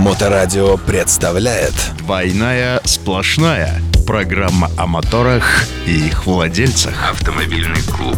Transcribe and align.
Моторадио 0.00 0.78
представляет 0.78 1.74
«Двойная 1.98 2.80
сплошная» 2.84 3.82
Программа 4.06 4.70
о 4.78 4.86
моторах 4.86 5.66
и 5.86 6.06
их 6.06 6.24
владельцах 6.24 7.10
Автомобильный 7.10 7.82
клуб 7.82 8.16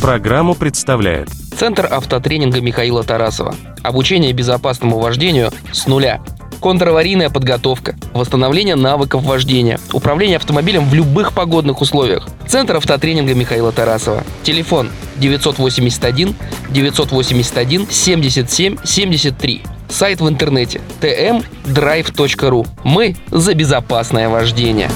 Программу 0.00 0.56
представляет 0.56 1.28
Центр 1.56 1.86
автотренинга 1.88 2.60
Михаила 2.60 3.04
Тарасова. 3.04 3.54
Обучение 3.84 4.32
безопасному 4.32 4.98
вождению 4.98 5.52
с 5.70 5.86
нуля. 5.86 6.20
Контраварийная 6.60 7.30
подготовка, 7.30 7.94
восстановление 8.12 8.74
навыков 8.74 9.22
вождения, 9.22 9.78
управление 9.92 10.38
автомобилем 10.38 10.88
в 10.90 10.94
любых 10.94 11.32
погодных 11.32 11.80
условиях. 11.80 12.26
Центр 12.48 12.74
автотренинга 12.74 13.34
Михаила 13.34 13.70
Тарасова. 13.70 14.24
Телефон 14.42 14.90
981 15.18 16.34
981 16.70 17.86
77 17.88 18.78
73. 18.82 19.62
Сайт 19.88 20.20
в 20.20 20.28
интернете 20.28 20.80
tmdrive.ru. 21.00 22.66
Мы 22.84 23.16
за 23.30 23.54
безопасное 23.54 24.28
вождение. 24.28 24.90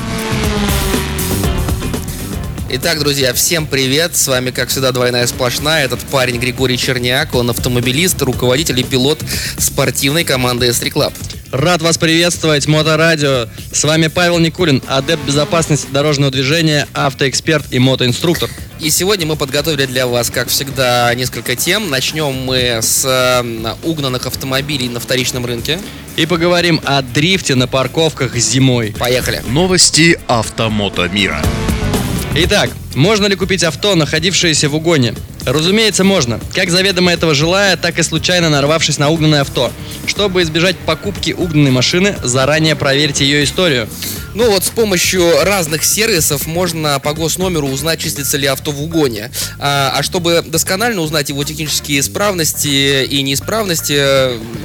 Итак, 2.71 2.99
друзья, 2.99 3.33
всем 3.33 3.67
привет! 3.67 4.15
С 4.15 4.29
вами, 4.29 4.51
как 4.51 4.69
всегда, 4.69 4.93
двойная 4.93 5.27
сплошная. 5.27 5.87
Этот 5.87 6.01
парень 6.01 6.39
Григорий 6.39 6.77
Черняк, 6.77 7.35
он 7.35 7.49
автомобилист, 7.49 8.21
руководитель 8.21 8.79
и 8.81 8.85
пилот 8.85 9.21
спортивной 9.57 10.25
команды 10.25 10.69
S3 10.69 10.93
Club. 10.93 11.15
Рад 11.51 11.81
вас 11.81 11.97
приветствовать, 11.97 12.67
Моторадио. 12.67 13.47
С 13.73 13.85
вами 13.85 14.09
Павел 14.09 14.39
Никулин, 14.39 14.83
адепт 14.87 15.25
безопасности 15.25 15.89
дорожного 15.91 16.31
движения, 16.31 16.87
автоэксперт 16.93 17.73
и 17.73 17.79
мотоинструктор. 17.79 18.51
И 18.81 18.91
сегодня 18.91 19.27
мы 19.27 19.35
подготовили 19.35 19.87
для 19.87 20.07
вас, 20.07 20.31
как 20.31 20.49
всегда, 20.49 21.13
несколько 21.15 21.57
тем. 21.57 21.91
Начнем 21.91 22.33
мы 22.33 22.79
с 22.81 23.05
э, 23.05 23.75
угнанных 23.83 24.27
автомобилей 24.27 24.89
на 24.89 25.01
вторичном 25.01 25.45
рынке. 25.45 25.81
И 26.17 26.27
поговорим 26.27 26.81
о 26.85 27.03
дрифте 27.03 27.57
на 27.57 27.67
парковках 27.67 28.37
зимой. 28.37 28.95
Поехали. 28.97 29.43
Новости 29.49 30.19
автомото 30.29 31.09
мира 31.09 31.43
Итак, 32.37 32.71
можно 32.95 33.27
ли 33.27 33.37
купить 33.37 33.65
авто, 33.65 33.95
находившееся 33.95 34.69
в 34.69 34.75
угоне? 34.75 35.15
Разумеется, 35.45 36.05
можно. 36.05 36.41
Как 36.55 36.71
заведомо 36.71 37.13
этого 37.13 37.35
желая, 37.35 37.77
так 37.77 37.99
и 37.99 38.03
случайно 38.03 38.51
нарвавшись 38.51 38.99
на 38.99 39.09
угнанное 39.09 39.41
авто. 39.41 39.73
Чтобы 40.07 40.43
избежать 40.43 40.77
покупки 40.77 41.33
угнанной 41.33 41.71
машины, 41.71 42.17
заранее 42.23 42.77
проверьте 42.77 43.25
ее 43.25 43.45
историю. 43.45 43.89
Ну 44.35 44.51
вот 44.51 44.65
с 44.65 44.69
помощью 44.69 45.43
разных 45.43 45.85
сервисов 45.85 46.47
можно 46.47 47.01
по 47.01 47.15
госномеру 47.15 47.67
узнать, 47.67 48.01
числится 48.01 48.37
ли 48.37 48.47
авто 48.47 48.73
в 48.73 48.83
угоне. 48.83 49.31
А, 49.59 49.95
а 49.97 50.03
чтобы 50.03 50.45
досконально 50.47 51.01
узнать 51.01 51.31
его 51.31 51.43
технические 51.45 52.01
исправности 52.01 53.05
и 53.05 53.23
неисправности, 53.23 53.99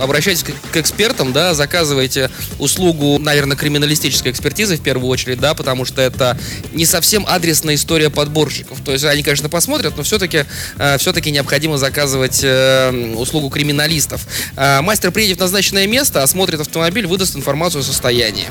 обращайтесь 0.01 0.43
к, 0.43 0.51
к 0.71 0.77
экспертам, 0.77 1.31
да, 1.33 1.53
заказывайте 1.53 2.29
услугу, 2.59 3.17
наверное, 3.19 3.55
криминалистической 3.55 4.31
экспертизы 4.31 4.75
в 4.77 4.81
первую 4.81 5.09
очередь, 5.09 5.39
да, 5.39 5.53
потому 5.53 5.85
что 5.85 6.01
это 6.01 6.37
не 6.73 6.85
совсем 6.85 7.25
адресная 7.27 7.75
история 7.75 8.09
подборщиков. 8.23 8.79
То 8.85 8.93
есть 8.93 9.03
они, 9.03 9.21
конечно, 9.21 9.49
посмотрят, 9.49 9.97
но 9.97 10.03
все-таки 10.03 10.45
э, 10.77 10.97
все-таки 10.97 11.29
необходимо 11.29 11.77
заказывать 11.77 12.39
э, 12.41 13.13
услугу 13.17 13.49
криминалистов. 13.49 14.25
Э, 14.55 14.79
мастер 14.81 15.11
приедет 15.11 15.39
в 15.39 15.41
назначенное 15.41 15.87
место, 15.87 16.23
осмотрит 16.23 16.61
автомобиль, 16.61 17.05
выдаст 17.05 17.35
информацию 17.35 17.81
о 17.81 17.83
состоянии. 17.83 18.45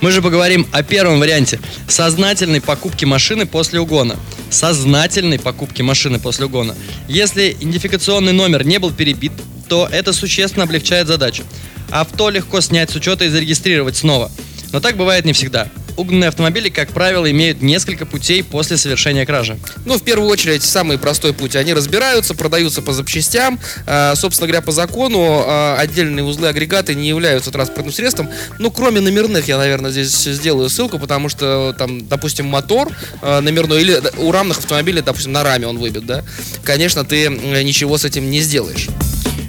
Мы 0.00 0.10
же 0.10 0.22
поговорим 0.22 0.66
о 0.72 0.82
первом 0.82 1.20
варианте– 1.20 1.60
сознательной 1.88 2.62
покупки 2.62 3.04
машины 3.04 3.44
после 3.44 3.78
угона. 3.78 4.16
Сознательной 4.48 5.38
покупки 5.38 5.82
машины 5.82 6.18
после 6.18 6.46
угона. 6.46 6.74
Если 7.06 7.50
идентификационный 7.50 8.32
номер 8.32 8.64
не 8.64 8.78
был 8.78 8.90
перебит, 8.90 9.32
то 9.68 9.86
это 9.92 10.14
существенно 10.14 10.64
облегчает 10.64 11.06
задачу. 11.08 11.44
Авто 11.90 12.30
легко 12.30 12.62
снять 12.62 12.90
с 12.90 12.96
учета 12.96 13.26
и 13.26 13.28
зарегистрировать 13.28 13.98
снова. 13.98 14.30
Но 14.72 14.80
так 14.80 14.96
бывает 14.96 15.26
не 15.26 15.34
всегда 15.34 15.68
угнанные 16.00 16.28
автомобили, 16.28 16.68
как 16.68 16.90
правило, 16.90 17.30
имеют 17.30 17.62
несколько 17.62 18.06
путей 18.06 18.42
после 18.42 18.76
совершения 18.76 19.26
кражи. 19.26 19.58
Ну, 19.84 19.98
в 19.98 20.02
первую 20.02 20.28
очередь, 20.28 20.62
самый 20.62 20.98
простой 20.98 21.32
путь. 21.32 21.56
Они 21.56 21.74
разбираются, 21.74 22.34
продаются 22.34 22.82
по 22.82 22.92
запчастям. 22.92 23.60
А, 23.86 24.14
собственно 24.14 24.48
говоря, 24.48 24.62
по 24.62 24.72
закону 24.72 25.44
а, 25.46 25.76
отдельные 25.78 26.24
узлы 26.24 26.48
агрегаты 26.48 26.94
не 26.94 27.08
являются 27.08 27.50
транспортным 27.50 27.92
средством. 27.92 28.30
Ну, 28.58 28.70
кроме 28.70 29.00
номерных, 29.00 29.46
я, 29.48 29.58
наверное, 29.58 29.90
здесь 29.90 30.14
сделаю 30.14 30.68
ссылку, 30.68 30.98
потому 30.98 31.28
что 31.28 31.74
там, 31.78 32.06
допустим, 32.06 32.46
мотор 32.46 32.90
а, 33.22 33.40
номерной 33.40 33.82
или 33.82 34.00
у 34.16 34.32
рамных 34.32 34.58
автомобилей, 34.58 35.02
допустим, 35.02 35.32
на 35.32 35.42
раме 35.42 35.66
он 35.66 35.78
выбит, 35.78 36.06
да, 36.06 36.24
конечно, 36.64 37.04
ты 37.04 37.28
ничего 37.28 37.98
с 37.98 38.04
этим 38.04 38.30
не 38.30 38.40
сделаешь. 38.40 38.88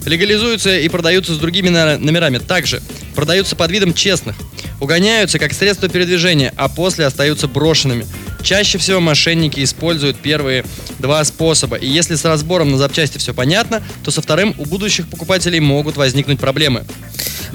Легализуются 0.06 0.80
и 0.80 0.90
продаются 0.90 1.34
с 1.34 1.38
другими 1.38 1.70
номерами. 1.70 2.40
Также 2.40 2.82
продаются 3.16 3.56
под 3.56 3.72
видом 3.72 3.94
честных. 3.94 4.36
Угоняются 4.82 5.38
как 5.38 5.54
средство 5.54 5.88
передвижения, 5.88 6.52
а 6.58 6.68
после 6.68 7.06
остаются 7.06 7.48
брошенными. 7.48 8.08
Чаще 8.44 8.78
всего 8.78 9.00
мошенники 9.00 9.64
используют 9.64 10.18
первые 10.18 10.66
два 11.00 11.24
способа, 11.24 11.78
и 11.78 11.88
если 11.88 12.16
с 12.16 12.26
разбором 12.26 12.72
на 12.72 12.78
запчасти 12.78 13.18
все 13.18 13.34
понятно, 13.34 13.84
то 14.04 14.12
со 14.12 14.22
вторым 14.22 14.56
у 14.58 14.66
будущих 14.66 15.08
покупателей 15.08 15.60
могут 15.60 15.98
возникнуть 15.98 16.40
проблемы. 16.40 16.86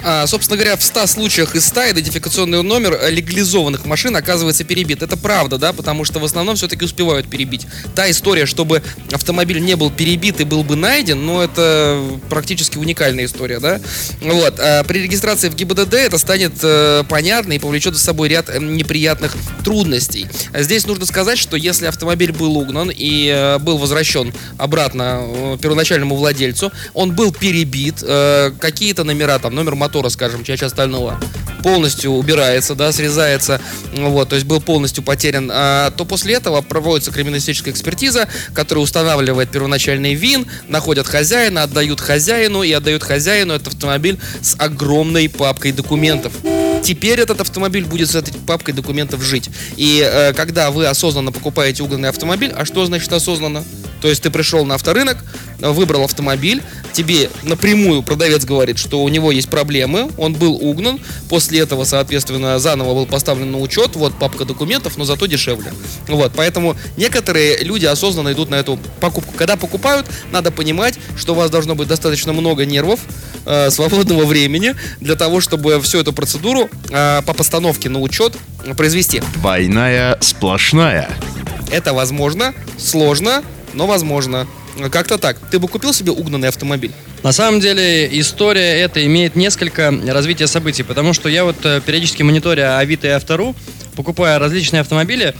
А, 0.02 0.26
собственно 0.26 0.56
говоря, 0.56 0.76
в 0.76 0.82
100 0.82 1.06
случаях 1.06 1.56
из 1.56 1.66
100 1.66 1.90
идентификационный 1.90 2.62
номер 2.62 2.98
легализованных 3.10 3.86
машин 3.86 4.14
оказывается 4.14 4.64
перебит. 4.64 5.02
Это 5.02 5.16
правда, 5.16 5.58
да, 5.58 5.72
потому 5.72 6.04
что 6.04 6.20
в 6.20 6.24
основном 6.24 6.56
все-таки 6.56 6.84
успевают 6.84 7.28
перебить. 7.28 7.66
Та 7.94 8.08
история, 8.10 8.46
чтобы 8.46 8.82
автомобиль 9.10 9.60
не 9.60 9.74
был 9.74 9.90
перебит 9.90 10.40
и 10.40 10.44
был 10.44 10.62
бы 10.62 10.76
найден, 10.76 11.24
но 11.24 11.42
это 11.42 12.02
практически 12.28 12.78
уникальная 12.78 13.24
история, 13.24 13.58
да. 13.58 13.80
Вот. 14.20 14.60
А 14.60 14.84
при 14.84 15.00
регистрации 15.00 15.48
в 15.48 15.56
ГИБДД 15.56 15.94
это 15.94 16.18
станет 16.18 16.52
э, 16.62 17.02
понятно 17.08 17.54
и 17.54 17.58
повлечет 17.58 17.94
за 17.94 18.00
собой 18.00 18.28
ряд 18.28 18.48
э, 18.48 18.58
неприятных 18.58 19.34
трудностей. 19.64 20.28
Здесь 20.54 20.75
нужно 20.84 21.06
сказать, 21.06 21.38
что 21.38 21.56
если 21.56 21.86
автомобиль 21.86 22.32
был 22.32 22.56
угнан 22.58 22.90
и 22.94 23.28
э, 23.28 23.58
был 23.58 23.78
возвращен 23.78 24.34
обратно 24.58 25.22
э, 25.24 25.58
первоначальному 25.60 26.16
владельцу, 26.16 26.72
он 26.92 27.14
был 27.14 27.32
перебит, 27.32 27.96
э, 28.02 28.52
какие-то 28.60 29.04
номера, 29.04 29.38
там, 29.38 29.54
номер 29.54 29.76
мотора, 29.76 30.08
скажем, 30.08 30.44
часть 30.44 30.62
остального 30.62 31.18
полностью 31.62 32.12
убирается, 32.12 32.74
да, 32.74 32.92
срезается, 32.92 33.60
вот, 33.96 34.28
то 34.28 34.36
есть 34.36 34.46
был 34.46 34.60
полностью 34.60 35.02
потерян, 35.02 35.50
а, 35.52 35.90
то 35.90 36.04
после 36.04 36.34
этого 36.34 36.60
проводится 36.60 37.10
криминалистическая 37.10 37.72
экспертиза, 37.72 38.28
которая 38.54 38.84
устанавливает 38.84 39.50
первоначальный 39.50 40.14
ВИН, 40.14 40.46
находят 40.68 41.08
хозяина, 41.08 41.64
отдают 41.64 42.00
хозяину 42.00 42.62
и 42.62 42.70
отдают 42.70 43.02
хозяину 43.02 43.54
этот 43.54 43.68
автомобиль 43.68 44.18
с 44.42 44.54
огромной 44.58 45.28
папкой 45.28 45.72
документов 45.72 46.32
теперь 46.86 47.18
этот 47.18 47.40
автомобиль 47.40 47.84
будет 47.84 48.08
с 48.08 48.14
этой 48.14 48.32
папкой 48.32 48.72
документов 48.72 49.20
жить. 49.20 49.50
И 49.76 50.00
э, 50.08 50.32
когда 50.34 50.70
вы 50.70 50.86
осознанно 50.86 51.32
покупаете 51.32 51.82
угнанный 51.82 52.10
автомобиль, 52.10 52.52
а 52.56 52.64
что 52.64 52.86
значит 52.86 53.12
осознанно? 53.12 53.64
То 54.00 54.08
есть 54.08 54.22
ты 54.22 54.30
пришел 54.30 54.64
на 54.64 54.76
авторынок, 54.76 55.18
выбрал 55.58 56.04
автомобиль, 56.04 56.62
тебе 56.92 57.28
напрямую 57.42 58.02
продавец 58.02 58.44
говорит, 58.44 58.78
что 58.78 59.02
у 59.02 59.08
него 59.08 59.32
есть 59.32 59.48
проблемы, 59.48 60.10
он 60.16 60.34
был 60.34 60.54
угнан, 60.54 61.00
после 61.28 61.60
этого, 61.60 61.84
соответственно, 61.84 62.58
заново 62.58 62.94
был 62.94 63.06
поставлен 63.06 63.50
на 63.50 63.58
учет, 63.58 63.96
вот 63.96 64.16
папка 64.18 64.44
документов, 64.44 64.96
но 64.96 65.04
зато 65.04 65.26
дешевле. 65.26 65.72
Вот, 66.06 66.32
поэтому 66.36 66.76
некоторые 66.96 67.58
люди 67.64 67.86
осознанно 67.86 68.32
идут 68.32 68.50
на 68.50 68.56
эту 68.56 68.78
покупку. 69.00 69.32
Когда 69.36 69.56
покупают, 69.56 70.06
надо 70.30 70.52
понимать, 70.52 70.98
что 71.16 71.32
у 71.32 71.36
вас 71.36 71.50
должно 71.50 71.74
быть 71.74 71.88
достаточно 71.88 72.32
много 72.32 72.64
нервов, 72.64 73.00
э, 73.46 73.70
свободного 73.70 74.24
времени 74.24 74.74
для 75.00 75.14
того, 75.14 75.40
чтобы 75.40 75.80
всю 75.80 76.00
эту 76.00 76.12
процедуру 76.12 76.68
э, 76.90 77.22
по 77.24 77.32
постановке 77.32 77.88
на 77.88 78.00
учет 78.00 78.36
произвести. 78.76 79.22
Двойная 79.34 80.18
сплошная. 80.20 81.08
Это 81.70 81.92
возможно, 81.92 82.54
сложно, 82.78 83.42
но 83.72 83.86
возможно. 83.86 84.46
Как-то 84.90 85.16
так. 85.16 85.38
Ты 85.50 85.58
бы 85.58 85.68
купил 85.68 85.94
себе 85.94 86.12
угнанный 86.12 86.48
автомобиль? 86.48 86.92
На 87.22 87.32
самом 87.32 87.60
деле 87.60 88.08
история 88.20 88.78
эта 88.80 89.04
имеет 89.06 89.34
несколько 89.36 89.92
развития 90.06 90.46
событий, 90.46 90.82
потому 90.82 91.12
что 91.12 91.28
я 91.28 91.44
вот 91.44 91.56
э, 91.64 91.80
периодически 91.84 92.22
мониторя 92.22 92.78
Авито 92.78 93.06
и 93.06 93.10
Автору, 93.10 93.56
покупая 93.96 94.38
различные 94.38 94.80
автомобили, 94.80 95.34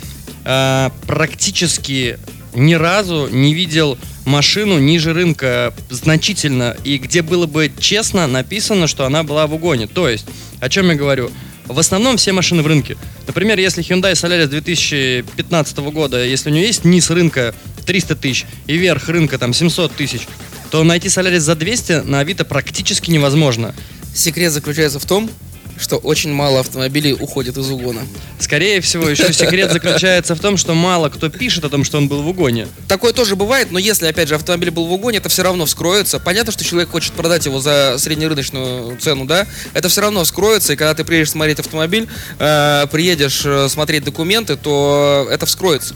э, 0.45 0.91
практически 1.07 2.19
ни 2.55 2.75
разу 2.75 3.29
не 3.31 3.55
видел 3.55 3.99
машину 4.27 4.79
ниже 4.79 5.15
рынка 5.15 5.73
значительно, 5.89 6.77
и 6.85 6.99
где 6.99 7.23
было 7.23 7.47
бы 7.47 7.73
честно 7.79 8.27
написано, 8.27 8.87
что 8.87 9.07
она 9.07 9.23
была 9.23 9.47
в 9.47 9.55
угоне. 9.55 9.87
То 9.87 10.09
есть, 10.09 10.27
о 10.61 10.69
чем 10.69 10.91
я 10.91 10.97
говорю? 10.97 11.31
В 11.67 11.79
основном 11.79 12.17
все 12.17 12.33
машины 12.33 12.63
в 12.63 12.67
рынке. 12.67 12.97
Например, 13.27 13.59
если 13.59 13.83
Hyundai 13.83 14.13
Solaris 14.13 14.47
2015 14.49 15.79
года, 15.79 16.25
если 16.25 16.51
у 16.51 16.53
нее 16.53 16.67
есть 16.67 16.85
низ 16.85 17.11
рынка 17.11 17.55
300 17.87 18.17
тысяч 18.17 18.45
и 18.67 18.77
верх 18.77 19.09
рынка 19.09 19.39
там 19.39 19.53
700 19.53 19.93
тысяч, 19.93 20.23
то 20.71 20.85
найти 20.85 21.09
Solaris 21.09 21.41
за 21.41 21.55
200 21.55 22.03
на 22.05 22.21
Авито 22.21 22.45
практически 22.45 23.11
невозможно. 23.11 23.75
Секрет 24.15 24.53
заключается 24.53 24.99
в 24.99 25.07
том, 25.07 25.31
Что 25.79 25.97
очень 25.97 26.33
мало 26.33 26.61
автомобилей 26.61 27.13
уходит 27.13 27.57
из 27.57 27.71
угона. 27.71 28.01
Скорее 28.39 28.81
всего, 28.81 29.09
еще 29.09 29.33
секрет 29.33 29.73
заключается 29.73 30.35
в 30.35 30.41
том, 30.41 30.57
что 30.57 30.75
мало 30.75 31.09
кто 31.09 31.29
пишет 31.29 31.65
о 31.65 31.69
том, 31.69 31.85
что 31.85 31.99
он 31.99 32.09
был 32.09 32.23
в 32.23 32.29
угоне. 32.29 32.69
Такое 32.89 33.13
тоже 33.13 33.37
бывает, 33.37 33.71
но 33.71 33.79
если, 33.79 34.07
опять 34.07 34.29
же, 34.29 34.35
автомобиль 34.35 34.71
был 34.71 34.87
в 34.87 34.93
угоне, 34.93 35.19
это 35.19 35.29
все 35.29 35.43
равно 35.43 35.67
вскроется. 35.67 36.19
Понятно, 36.19 36.53
что 36.53 36.65
человек 36.65 36.91
хочет 36.91 37.13
продать 37.13 37.47
его 37.47 37.61
за 37.61 37.97
среднерыночную 37.99 38.97
цену, 38.99 39.25
да? 39.25 39.47
Это 39.75 39.89
все 39.89 40.01
равно 40.01 40.25
вскроется, 40.25 40.73
и 40.73 40.77
когда 40.77 40.95
ты 40.95 41.05
приедешь 41.05 41.31
смотреть 41.31 41.61
автомобиль, 41.61 42.09
э, 42.39 42.87
приедешь 42.91 43.43
э, 43.45 43.69
смотреть 43.69 44.05
документы, 44.05 44.57
то 44.57 45.29
это 45.31 45.47
вскроется. 45.47 45.95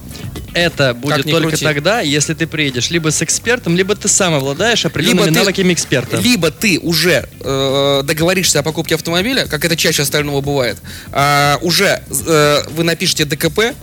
Это 0.55 0.95
будет 0.95 1.25
только 1.31 1.49
крути. 1.49 1.65
тогда, 1.65 2.01
если 2.01 2.35
ты 2.35 2.47
приедешь 2.47 2.91
либо 2.91 3.11
с 3.11 3.23
экспертом, 3.23 3.77
либо 3.77 3.95
ты 3.95 4.09
сам 4.09 4.35
обладаешь 4.35 4.85
определенными 4.85 5.27
ты- 5.27 5.39
навыками 5.39 5.73
эксперта. 5.73 6.17
Либо 6.17 6.51
ты 6.51 6.79
уже 6.81 7.29
э, 7.41 8.03
договоришься 8.05 8.61
о 8.61 8.63
покупке 8.63 8.95
автомобиля, 8.95 9.47
как 9.47 9.65
это 9.65 9.77
чаще 9.77 10.03
остального 10.03 10.41
бывает, 10.41 10.79
а, 11.13 11.59
уже 11.63 12.03
э, 12.11 12.63
вы 12.71 12.85
напишите 12.85 13.25
ДКП, 13.25 13.75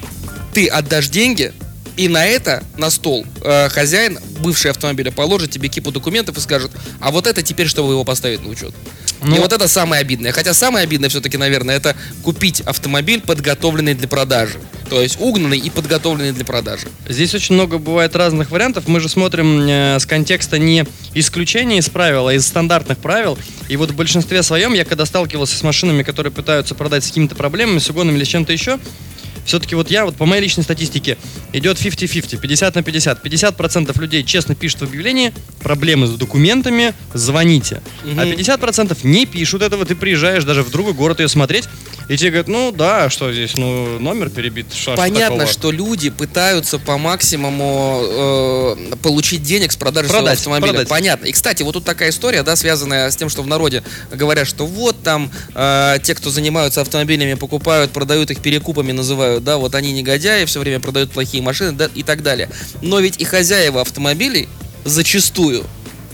ты 0.54 0.68
отдашь 0.68 1.10
деньги, 1.10 1.54
и 1.98 2.08
на 2.08 2.25
это, 2.25 2.64
на 2.78 2.90
стол, 2.92 3.25
э, 3.42 3.69
хозяин, 3.69 4.19
бывший 4.40 4.72
автомобиля, 4.72 5.12
положит 5.12 5.50
тебе 5.52 5.68
кипу 5.68 5.92
документов 5.92 6.38
и 6.38 6.42
скажет, 6.42 6.72
а 7.00 7.12
вот 7.12 7.25
это 7.25 7.42
теперь, 7.42 7.68
чтобы 7.68 7.92
его 7.94 8.04
поставить 8.04 8.44
на 8.44 8.50
учет. 8.50 8.74
Ну- 9.24 9.36
и 9.36 9.40
вот 9.40 9.52
это 9.52 9.68
самое 9.68 10.02
обидное. 10.02 10.31
Хотя 10.31 10.54
самое 10.54 10.84
обидное 10.84 11.10
все-таки, 11.10 11.38
наверное, 11.38 11.75
это 11.75 11.96
купить 12.24 12.62
автомобиль, 12.62 13.22
подготовленный 13.22 13.96
для 13.96 14.08
продажи. 14.08 14.60
То 14.89 15.01
есть 15.01 15.18
угнанный 15.19 15.60
и 15.60 15.69
подготовленный 15.69 16.31
для 16.31 16.45
продажи. 16.45 16.88
Здесь 17.07 17.34
очень 17.36 17.56
много 17.56 17.78
бывает 17.78 18.16
разных 18.16 18.51
вариантов. 18.51 18.88
Мы 18.88 19.00
же 19.00 19.10
смотрим 19.10 19.68
э, 19.68 20.00
с 20.00 20.06
контекста 20.06 20.57
не 20.57 20.86
исключения 21.13 21.80
из 21.80 21.89
правил, 21.89 22.28
а 22.28 22.34
из 22.34 22.48
стандартных 22.48 22.98
правил. 22.98 23.38
И 23.68 23.75
вот 23.75 23.92
в 23.92 23.95
большинстве 23.95 24.44
своем 24.44 24.74
я 24.74 24.86
когда 24.86 25.06
сталкивался 25.06 25.57
с 25.57 25.63
машинами, 25.63 26.04
которые 26.04 26.31
пытаются 26.31 26.74
продать 26.75 27.04
с 27.04 27.07
какими-то 27.07 27.36
проблемами, 27.36 27.80
с 27.80 27.89
угонами 27.89 28.18
или 28.18 28.24
с 28.24 28.28
чем-то 28.28 28.54
еще, 28.54 28.80
все-таки 29.45 29.75
вот 29.75 29.89
я, 29.89 30.06
вот 30.06 30.16
по 30.16 30.25
моей 30.25 30.42
личной 30.42 30.63
статистике, 30.63 31.18
идет 31.54 31.78
50-50, 31.78 32.38
50 32.38 32.75
на 32.75 32.83
50. 32.83 33.25
50% 33.25 34.01
людей 34.01 34.24
честно 34.24 34.56
пишут 34.56 34.81
в 34.81 34.83
объявлении, 34.83 35.33
проблемы 35.62 36.07
с 36.07 36.12
документами, 36.12 36.94
звоните. 37.13 37.81
А 38.04 38.25
Мгм. 38.25 38.31
50% 38.31 38.98
не 39.04 39.25
пишут 39.25 39.62
этого, 39.62 39.86
ты 39.86 39.95
приезжаешь 39.95 40.44
даже 40.44 40.63
в 40.63 40.69
другой 40.69 40.94
город 40.94 41.22
ее 41.22 41.30
смотреть, 41.30 41.69
и 42.09 42.15
тебе 42.15 42.30
говорят, 42.30 42.48
ну 42.48 42.71
да, 42.71 43.09
что 43.09 43.33
здесь, 43.33 43.57
ну 43.57 44.00
номер 44.00 44.30
перебит, 44.30 44.68
что 44.74 44.94
ж 44.94 44.98
Понятно, 44.98 45.39
такого?» 45.39 45.51
что 45.51 45.71
люди 45.71 46.09
пытаются 46.09 46.80
по 46.80 46.98
максимуму 46.98 48.01
э, 48.04 48.95
получить 49.01 49.44
денег 49.44 49.71
с 49.71 49.75
продажи 49.77 50.07
своего 50.07 50.24
Продать, 50.24 50.39
автомобиля. 50.39 50.71
продать. 50.71 50.88
Понятно. 50.89 51.25
И, 51.25 51.31
кстати, 51.31 51.63
вот 51.63 51.74
тут 51.74 51.83
такая 51.83 52.09
история, 52.09 52.44
да, 52.44 52.56
связанная 52.56 53.12
с 53.12 53.15
тем, 53.15 53.30
что 53.30 53.42
в 53.42 53.48
народе 53.48 53.83
говорят, 54.12 54.48
что 54.48 54.65
вот 54.65 55.01
там 55.04 55.31
э, 55.54 55.98
те, 56.01 56.15
кто 56.15 56.30
занимаются 56.30 56.81
автомобилями, 56.81 57.33
покупают, 57.33 57.92
продают 57.92 58.31
их 58.31 58.42
перекупами, 58.42 58.94
называют, 58.94 59.44
да, 59.44 59.57
вот 59.57 59.75
они 59.75 59.92
негодяи, 59.92 60.45
все 60.45 60.59
время 60.59 60.80
продают 60.80 61.12
плохие 61.12 61.44
машины, 61.44 61.74
да, 61.74 61.89
и 61.94 62.04
так 62.04 62.24
далее. 62.24 62.50
Но 62.81 63.00
ведь 63.00 63.19
и 63.19 63.25
хозяева 63.25 63.81
автомобилей 63.81 64.48
зачастую, 64.86 65.65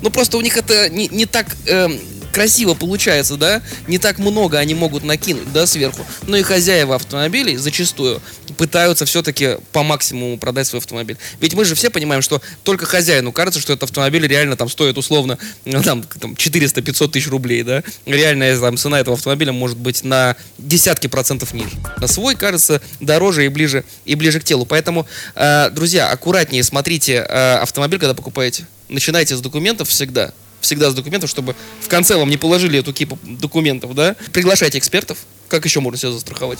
ну 0.01 0.09
просто 0.09 0.37
у 0.37 0.41
них 0.41 0.57
это 0.57 0.89
не, 0.89 1.07
не 1.07 1.25
так 1.25 1.55
эм, 1.67 1.99
красиво 2.33 2.73
получается, 2.73 3.37
да, 3.37 3.61
не 3.87 3.99
так 3.99 4.17
много 4.17 4.57
они 4.57 4.73
могут 4.73 5.03
накинуть, 5.03 5.53
да, 5.53 5.65
сверху. 5.65 6.05
Но 6.27 6.35
и 6.35 6.41
хозяева 6.41 6.95
автомобилей 6.95 7.55
зачастую 7.55 8.21
пытаются 8.57 9.05
все-таки 9.05 9.57
по 9.71 9.83
максимуму 9.83 10.37
продать 10.37 10.67
свой 10.67 10.79
автомобиль. 10.79 11.17
Ведь 11.39 11.53
мы 11.53 11.63
же 11.63 11.75
все 11.75 11.89
понимаем, 11.89 12.21
что 12.21 12.41
только 12.63 12.85
хозяину 12.85 13.31
кажется, 13.31 13.61
что 13.61 13.73
этот 13.73 13.83
автомобиль 13.83 14.27
реально 14.27 14.57
там 14.57 14.67
стоит 14.67 14.97
условно 14.97 15.37
ну, 15.65 15.81
там, 15.83 16.03
там 16.03 16.33
400-500 16.33 17.11
тысяч 17.11 17.27
рублей, 17.27 17.63
да. 17.63 17.83
Реальная 18.05 18.59
там 18.59 18.77
цена 18.77 18.99
этого 18.99 19.15
автомобиля 19.15 19.53
может 19.53 19.77
быть 19.77 20.03
на 20.03 20.35
десятки 20.57 21.07
процентов 21.07 21.53
ниже. 21.53 21.77
На 21.97 22.07
свой 22.07 22.35
кажется 22.35 22.81
дороже 22.99 23.45
и 23.45 23.47
ближе 23.47 23.85
и 24.05 24.15
ближе 24.15 24.39
к 24.39 24.43
телу. 24.43 24.65
Поэтому, 24.65 25.05
э, 25.35 25.69
друзья, 25.69 26.09
аккуратнее 26.09 26.63
смотрите 26.63 27.25
э, 27.27 27.55
автомобиль, 27.57 27.99
когда 27.99 28.15
покупаете. 28.15 28.65
Начинайте 28.89 29.35
с 29.35 29.41
документов 29.41 29.89
всегда 29.89 30.33
всегда 30.63 30.89
с 30.89 30.93
документов, 30.93 31.29
чтобы 31.29 31.55
в 31.81 31.87
конце 31.87 32.15
вам 32.15 32.29
не 32.29 32.37
положили 32.37 32.79
эту 32.79 32.93
кипу 32.93 33.19
документов, 33.23 33.93
да? 33.93 34.15
Приглашайте 34.31 34.77
экспертов. 34.77 35.19
Как 35.47 35.65
еще 35.65 35.79
можно 35.81 35.99
себя 35.99 36.11
застраховать? 36.11 36.59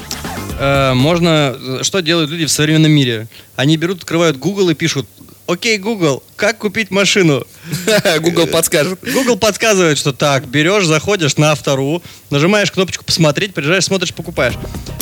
Э, 0.60 0.94
можно... 0.94 1.82
Что 1.82 2.02
делают 2.02 2.30
люди 2.30 2.46
в 2.46 2.52
современном 2.52 2.92
мире? 2.92 3.28
Они 3.56 3.78
берут, 3.78 4.00
открывают 4.00 4.38
Google 4.38 4.70
и 4.70 4.76
пишут 4.76 5.08
Окей, 5.46 5.78
Google, 5.78 6.24
как 6.38 6.60
купить 6.60 6.90
машину? 6.90 7.46
Google 8.22 8.48
подскажет. 8.48 9.00
Google 9.14 9.36
подсказывает, 9.36 9.98
что 9.98 10.14
так, 10.14 10.48
берешь, 10.48 10.86
заходишь 10.86 11.36
на 11.36 11.52
автору, 11.52 12.02
нажимаешь 12.30 12.72
кнопочку 12.72 13.04
«Посмотреть», 13.04 13.54
приезжаешь, 13.54 13.84
смотришь, 13.84 14.14
покупаешь. 14.14 14.54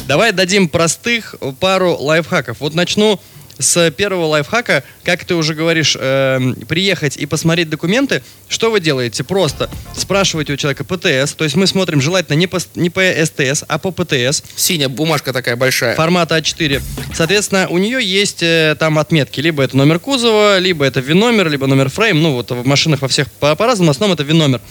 Давай 0.07 0.31
дадим 0.31 0.67
простых 0.67 1.35
пару 1.59 1.95
лайфхаков. 1.95 2.59
Вот 2.59 2.73
начну 2.73 3.19
с 3.61 3.91
первого 3.91 4.25
лайфхака, 4.25 4.83
как 5.03 5.23
ты 5.25 5.35
уже 5.35 5.53
говоришь, 5.53 5.95
эм, 5.99 6.55
приехать 6.67 7.17
и 7.17 7.25
посмотреть 7.25 7.69
документы. 7.69 8.21
Что 8.49 8.69
вы 8.71 8.79
делаете? 8.81 9.23
Просто 9.23 9.69
спрашиваете 9.95 10.53
у 10.53 10.57
человека 10.57 10.83
ПТС, 10.83 11.33
то 11.33 11.43
есть 11.43 11.55
мы 11.55 11.67
смотрим 11.67 12.01
желательно 12.01 12.35
не 12.35 12.47
по, 12.47 12.59
не 12.75 12.89
по 12.89 13.01
СТС, 13.01 13.63
а 13.67 13.77
по 13.77 13.91
ПТС 13.91 14.43
Синяя 14.55 14.89
бумажка 14.89 15.31
такая 15.31 15.55
большая. 15.55 15.95
формата 15.95 16.37
А4. 16.37 16.81
Соответственно, 17.13 17.67
у 17.69 17.77
нее 17.77 17.99
есть 18.03 18.43
э, 18.43 18.75
там 18.79 18.99
отметки. 18.99 19.39
Либо 19.39 19.63
это 19.63 19.77
номер 19.77 19.99
кузова, 19.99 20.57
либо 20.59 20.83
это 20.85 20.99
ВИН-номер, 20.99 21.49
либо 21.49 21.67
номер 21.67 21.89
фрейм. 21.89 22.21
Ну, 22.21 22.33
вот 22.33 22.51
в 22.51 22.65
машинах 22.65 23.01
во 23.01 23.07
всех 23.07 23.31
по- 23.31 23.55
по-разному, 23.55 23.91
в 23.91 23.95
основном 23.95 24.15
это 24.15 24.23
ВИН-номер. 24.23 24.61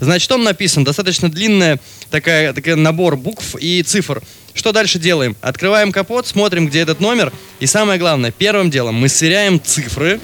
Значит, 0.00 0.28
там 0.28 0.42
написан 0.44 0.84
достаточно 0.84 1.30
длинная 1.30 1.78
такая, 2.10 2.52
такая 2.52 2.76
набор 2.76 3.16
букв 3.16 3.56
и 3.60 3.82
цифр. 3.82 4.22
Что 4.58 4.72
дальше 4.72 4.98
делаем? 4.98 5.36
Открываем 5.40 5.92
капот, 5.92 6.26
смотрим, 6.26 6.66
где 6.66 6.80
этот 6.80 6.98
номер. 6.98 7.32
И 7.60 7.66
самое 7.66 7.96
главное, 7.96 8.32
первым 8.32 8.70
делом 8.70 8.96
мы 8.96 9.08
сверяем 9.08 9.62
цифры 9.62 10.18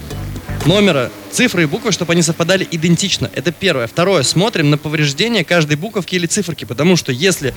номера, 0.67 1.13
цифры 1.35 1.65
и 1.65 1.67
буквы, 1.67 1.91
чтобы 1.91 2.13
они 2.13 2.23
совпадали 2.23 2.67
идентично. 2.71 3.29
Это 3.35 3.51
первое. 3.51 3.89
Второе, 3.89 4.23
смотрим 4.23 4.71
на 4.71 4.79
повреждение 4.79 5.45
каждой 5.45 5.77
буковки 5.77 6.15
или 6.15 6.27
циферки, 6.27 6.65
потому 6.65 6.97
что 6.97 7.11
если 7.11 7.53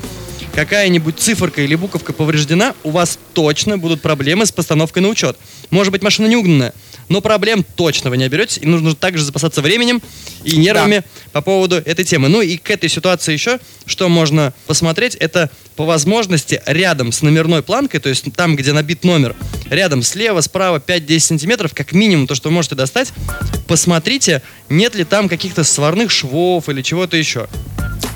какая-нибудь 0.55 1.19
циферка 1.19 1.61
или 1.61 1.75
буковка 1.75 2.11
повреждена, 2.11 2.73
у 2.83 2.89
вас 2.89 3.19
точно 3.33 3.77
будут 3.77 4.01
проблемы 4.01 4.47
с 4.47 4.51
постановкой 4.51 5.03
на 5.03 5.09
учет. 5.09 5.37
Может 5.69 5.91
быть, 5.91 6.01
машина 6.01 6.25
не 6.25 6.35
угнанная, 6.35 6.73
но 7.09 7.21
проблем 7.21 7.63
точно 7.75 8.09
вы 8.09 8.17
не 8.17 8.23
оберетесь, 8.23 8.57
и 8.57 8.65
нужно 8.65 8.95
также 8.95 9.23
запасаться 9.23 9.61
временем 9.61 10.01
и 10.43 10.57
нервами 10.57 11.03
по 11.31 11.41
поводу 11.41 11.75
этой 11.75 12.03
темы. 12.03 12.29
Ну 12.29 12.41
и 12.41 12.57
к 12.57 12.71
этой 12.71 12.89
ситуации 12.89 13.33
еще, 13.33 13.59
что 13.85 14.09
можно 14.09 14.53
посмотреть, 14.65 15.15
это 15.15 15.51
по 15.75 15.85
возможности 15.85 16.61
рядом 16.65 17.11
с 17.11 17.21
номерной 17.21 17.61
планкой, 17.61 17.99
то 17.99 18.09
есть 18.09 18.25
там, 18.35 18.55
где 18.55 18.73
набит 18.73 19.03
номер, 19.03 19.35
рядом 19.69 20.01
слева, 20.01 20.41
справа 20.41 20.81
5-10 20.85 21.19
сантиметров, 21.19 21.71
как 21.75 21.91
минимум 21.91 22.25
то, 22.25 22.33
что 22.33 22.49
вы 22.49 22.55
можете 22.55 22.73
достать, 22.73 23.13
посмотрите, 23.67 24.41
нет 24.69 24.95
ли 24.95 25.03
там 25.03 25.29
каких-то 25.29 25.63
сварных 25.63 26.11
швов 26.11 26.69
или 26.69 26.81
чего-то 26.81 27.17
еще. 27.17 27.47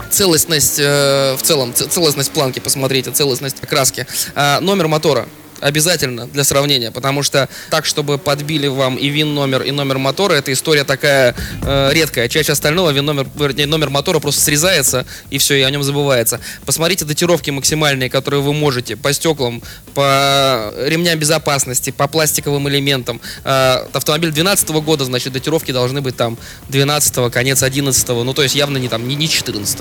Целостность 0.10 0.80
э, 0.80 1.36
в 1.38 1.42
целом, 1.42 1.74
целостность 1.74 2.32
планки, 2.32 2.60
посмотрите, 2.60 3.12
целостность 3.12 3.62
краски. 3.62 4.06
А, 4.36 4.60
номер 4.60 4.88
мотора. 4.88 5.28
Обязательно 5.62 6.28
для 6.28 6.44
сравнения, 6.44 6.92
потому 6.92 7.24
что 7.24 7.48
так, 7.70 7.86
чтобы 7.86 8.18
подбили 8.18 8.68
вам 8.68 8.96
и 8.96 9.08
вин 9.08 9.34
номер, 9.34 9.62
и 9.62 9.72
номер 9.72 10.00
мотора, 10.00 10.34
эта 10.34 10.52
история 10.52 10.84
такая 10.84 11.36
э, 11.62 11.94
редкая. 11.94 12.28
Чаще 12.28 12.52
остального 12.52 12.90
вин 12.90 13.06
номер, 13.06 13.28
вернее, 13.36 13.68
номер 13.68 13.90
мотора 13.90 14.20
просто 14.20 14.42
срезается 14.42 15.06
и 15.30 15.38
все, 15.38 15.56
и 15.56 15.62
о 15.62 15.70
нем 15.70 15.84
забывается. 15.84 16.40
Посмотрите 16.66 17.06
датировки 17.06 17.52
максимальные, 17.52 18.10
которые 18.10 18.42
вы 18.42 18.54
можете 18.54 18.96
по 18.96 19.14
стеклам, 19.14 19.62
по 19.94 20.74
ремням 20.78 21.20
безопасности, 21.20 21.92
по 21.92 22.08
пластиковым 22.08 22.68
элементам. 22.68 23.22
Э, 23.44 23.86
автомобиль 23.94 24.32
2012 24.32 24.70
года, 24.84 25.06
значит, 25.06 25.32
датировки 25.34 25.72
должны 25.72 26.02
быть 26.02 26.16
там 26.18 26.38
12 26.70 27.32
конец 27.32 27.64
11 27.64 28.08
ну 28.08 28.34
то 28.34 28.44
есть 28.44 28.56
явно 28.56 28.78
не 28.78 28.90
там, 28.90 29.08
не, 29.08 29.16
не 29.16 29.30
14 29.30 29.80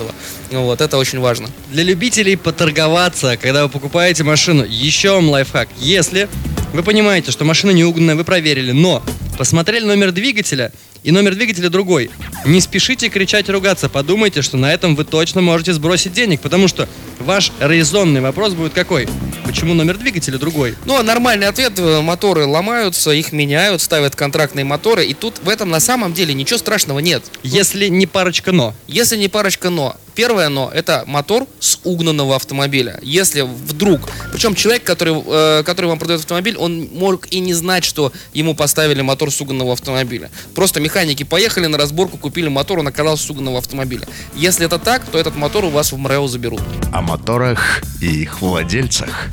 Вот, 0.51 0.81
это 0.81 0.97
очень 0.97 1.19
важно. 1.19 1.49
Для 1.71 1.83
любителей 1.83 2.35
поторговаться, 2.35 3.37
когда 3.37 3.63
вы 3.63 3.69
покупаете 3.69 4.23
машину, 4.23 4.63
еще 4.63 5.11
вам 5.11 5.29
лайфхак. 5.29 5.69
Если 5.79 6.29
вы 6.73 6.83
понимаете, 6.83 7.31
что 7.31 7.45
машина 7.45 7.71
не 7.71 7.83
угнанная, 7.83 8.15
вы 8.15 8.23
проверили, 8.23 8.71
но 8.71 9.03
посмотрели 9.37 9.85
номер 9.85 10.11
двигателя, 10.11 10.71
и 11.03 11.11
номер 11.11 11.35
двигателя 11.35 11.69
другой. 11.69 12.11
Не 12.45 12.61
спешите 12.61 13.09
кричать 13.09 13.49
и 13.49 13.51
ругаться, 13.51 13.89
подумайте, 13.89 14.41
что 14.41 14.57
на 14.57 14.71
этом 14.73 14.95
вы 14.95 15.03
точно 15.03 15.41
можете 15.41 15.73
сбросить 15.73 16.13
денег, 16.13 16.41
потому 16.41 16.67
что 16.67 16.87
ваш 17.19 17.51
резонный 17.59 18.21
вопрос 18.21 18.53
будет 18.53 18.73
какой? 18.73 19.07
Почему 19.45 19.73
номер 19.73 19.97
двигателя 19.97 20.37
другой? 20.37 20.75
Ну, 20.85 20.97
а 20.97 21.03
нормальный 21.03 21.47
ответ, 21.47 21.73
э, 21.77 22.01
моторы 22.01 22.45
ломаются, 22.45 23.11
их 23.11 23.31
меняют, 23.31 23.81
ставят 23.81 24.15
контрактные 24.15 24.63
моторы, 24.63 25.05
и 25.05 25.13
тут 25.13 25.39
в 25.43 25.49
этом 25.49 25.69
на 25.69 25.79
самом 25.79 26.13
деле 26.13 26.33
ничего 26.33 26.57
страшного 26.57 26.99
нет. 26.99 27.23
Если 27.43 27.87
не 27.87 28.05
парочка 28.05 28.51
но. 28.51 28.73
Если 28.87 29.17
не 29.17 29.27
парочка 29.27 29.69
но. 29.69 29.97
Первое 30.15 30.49
но– 30.49 30.69
это 30.73 31.03
мотор 31.07 31.47
с 31.59 31.79
угнанного 31.83 32.35
автомобиля. 32.35 32.99
Если 33.01 33.41
вдруг, 33.41 34.01
причем 34.31 34.55
человек, 34.55 34.83
который, 34.83 35.21
э, 35.25 35.63
который 35.63 35.87
вам 35.87 35.99
продает 35.99 36.21
автомобиль, 36.21 36.57
он 36.57 36.89
мог 36.93 37.27
и 37.31 37.39
не 37.39 37.53
знать, 37.53 37.83
что 37.83 38.11
ему 38.33 38.53
поставили 38.53 39.01
мотор 39.01 39.31
с 39.31 39.39
угнанного 39.39 39.73
автомобиля. 39.73 40.29
Просто 40.53 40.79
механики 40.79 41.23
поехали 41.23 41.67
на 41.67 41.77
разборку, 41.77 42.17
купили 42.17 42.49
мотор, 42.49 42.79
он 42.79 42.87
оказался 42.87 43.25
с 43.25 43.29
угнанного 43.29 43.59
автомобиля. 43.59 44.07
Если 44.35 44.65
это 44.65 44.79
так, 44.79 45.05
то 45.05 45.17
этот 45.17 45.35
мотор 45.35 45.65
у 45.65 45.69
вас 45.69 45.91
в 45.91 45.97
МРЭО 45.97 46.27
заберут. 46.27 46.61
О 46.91 47.01
моторах 47.01 47.81
и 48.01 48.23
их 48.23 48.41
владельцах. 48.41 49.29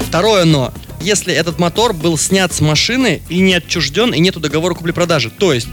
Второе 0.00 0.44
но. 0.44 0.72
Если 1.00 1.34
этот 1.34 1.58
мотор 1.58 1.92
был 1.92 2.16
снят 2.16 2.52
с 2.52 2.60
машины 2.60 3.20
и 3.28 3.40
не 3.40 3.54
отчужден, 3.54 4.14
и 4.14 4.20
нету 4.20 4.40
договора 4.40 4.74
купли-продажи. 4.74 5.30
То 5.30 5.52
есть, 5.52 5.68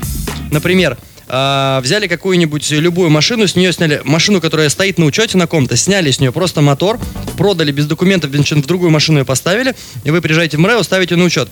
например, 0.51 0.97
а, 1.33 1.79
взяли 1.79 2.07
какую-нибудь 2.07 2.69
любую 2.71 3.09
машину, 3.09 3.47
с 3.47 3.55
нее 3.55 3.71
сняли 3.71 4.01
машину, 4.03 4.41
которая 4.41 4.67
стоит 4.67 4.97
на 4.97 5.05
учете 5.05 5.37
на 5.37 5.47
ком-то, 5.47 5.77
сняли 5.77 6.11
с 6.11 6.19
нее 6.19 6.33
просто 6.33 6.59
мотор, 6.59 6.99
продали 7.37 7.71
без 7.71 7.85
документов, 7.85 8.31
в 8.31 8.65
другую 8.67 8.91
машину 8.91 9.19
ее 9.19 9.25
поставили, 9.25 9.73
и 10.03 10.11
вы 10.11 10.19
приезжаете 10.21 10.57
в 10.57 10.59
МРЭО, 10.59 10.83
ставите 10.83 11.15
на 11.15 11.23
учет. 11.23 11.49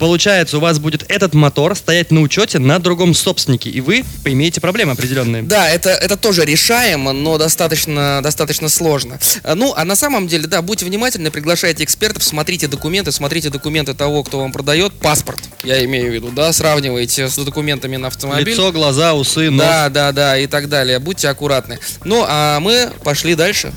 Получается, 0.00 0.56
у 0.56 0.60
вас 0.60 0.78
будет 0.78 1.04
этот 1.08 1.34
мотор 1.34 1.76
стоять 1.76 2.10
на 2.10 2.22
учете 2.22 2.58
на 2.58 2.78
другом 2.78 3.12
собственнике, 3.14 3.68
и 3.68 3.80
вы 3.82 4.02
имеете 4.24 4.60
проблемы 4.60 4.92
определенные. 4.92 5.42
Да, 5.42 5.68
это, 5.68 5.90
это 5.90 6.16
тоже 6.16 6.46
решаемо, 6.46 7.12
но 7.12 7.36
достаточно, 7.36 8.20
достаточно 8.22 8.68
сложно. 8.70 9.20
А, 9.44 9.54
Ну, 9.54 9.74
а 9.76 9.84
на 9.84 9.94
самом 9.94 10.26
деле, 10.26 10.46
да, 10.46 10.62
будьте 10.62 10.86
внимательны, 10.86 11.30
приглашайте 11.30 11.84
экспертов, 11.84 12.24
смотрите 12.24 12.66
документы, 12.66 13.12
смотрите 13.12 13.50
документы 13.50 13.92
того, 13.92 14.24
кто 14.24 14.40
вам 14.40 14.52
продает, 14.52 14.94
паспорт, 14.94 15.38
я 15.64 15.84
имею 15.84 16.10
в 16.10 16.14
виду, 16.14 16.30
да, 16.30 16.50
сравнивайте 16.52 17.28
с 17.28 17.36
документами 17.36 17.96
на 17.96 18.08
автомобиль. 18.08 18.48
Лицо, 18.54 18.72
глаза, 18.72 19.12
усы, 19.20 19.50
нос. 19.50 19.64
Да, 19.64 19.88
да, 19.88 20.12
да, 20.12 20.38
и 20.38 20.46
так 20.46 20.68
далее. 20.68 20.98
Будьте 20.98 21.28
аккуратны. 21.28 21.78
Ну, 22.04 22.24
а 22.26 22.58
мы 22.60 22.90
пошли 23.04 23.34
дальше. 23.34 23.72